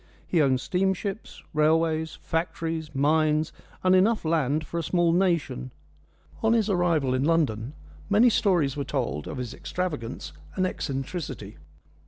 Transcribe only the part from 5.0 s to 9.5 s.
nation. On his arrival in London many stories were told of